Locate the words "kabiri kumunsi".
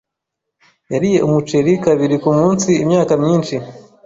1.85-2.69